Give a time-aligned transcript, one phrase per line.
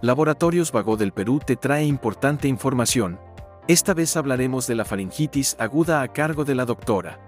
[0.00, 3.18] Laboratorios Vago del Perú te trae importante información.
[3.66, 7.18] Esta vez hablaremos de la faringitis aguda a cargo de la doctora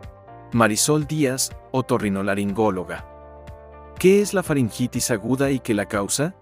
[0.53, 3.05] Marisol Díaz, otorrinolaringóloga.
[3.99, 6.33] ¿Qué es la faringitis aguda y qué la causa?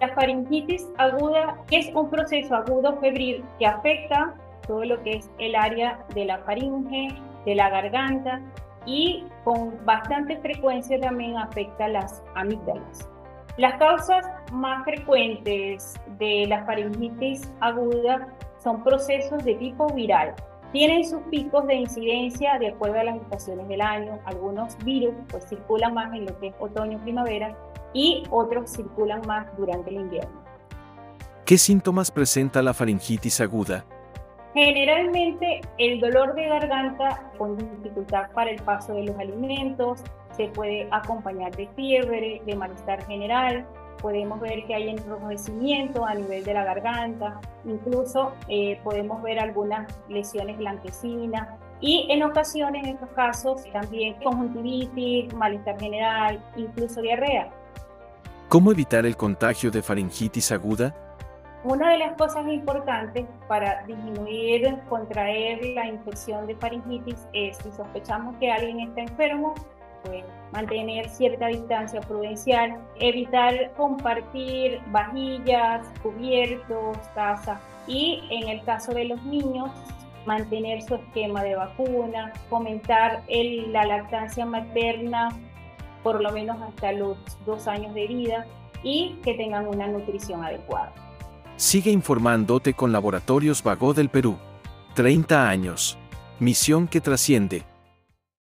[0.00, 4.36] La faringitis aguda es un proceso agudo febril que afecta
[4.68, 7.08] todo lo que es el área de la faringe,
[7.44, 8.40] de la garganta
[8.86, 13.08] y con bastante frecuencia también afecta las amígdalas.
[13.60, 18.26] Las causas más frecuentes de la faringitis aguda
[18.56, 20.34] son procesos de tipo viral.
[20.72, 24.18] Tienen sus picos de incidencia de acuerdo a las estaciones del año.
[24.24, 27.54] Algunos virus pues circulan más en lo que es otoño-primavera
[27.92, 30.42] y otros circulan más durante el invierno.
[31.44, 33.84] ¿Qué síntomas presenta la faringitis aguda?
[34.54, 40.02] Generalmente el dolor de garganta con dificultad para el paso de los alimentos,
[40.36, 43.66] se puede acompañar de fiebre, de malestar general,
[44.00, 49.92] podemos ver que hay enrojecimiento a nivel de la garganta, incluso eh, podemos ver algunas
[50.08, 51.48] lesiones blanquecinas
[51.80, 57.50] y en ocasiones, en estos casos, también conjuntivitis, malestar general, incluso diarrea.
[58.48, 60.94] ¿Cómo evitar el contagio de faringitis aguda?
[61.62, 68.34] Una de las cosas importantes para disminuir, contraer la infección de faringitis es si sospechamos
[68.38, 69.54] que alguien está enfermo,
[70.02, 79.04] pues mantener cierta distancia prudencial, evitar compartir vajillas, cubiertos, tazas y en el caso de
[79.04, 79.70] los niños
[80.24, 85.28] mantener su esquema de vacuna, fomentar la lactancia materna
[86.02, 88.46] por lo menos hasta los dos años de vida
[88.82, 91.09] y que tengan una nutrición adecuada.
[91.60, 94.38] Sigue informándote con Laboratorios Vago del Perú.
[94.94, 95.98] 30 años.
[96.38, 97.69] Misión que trasciende.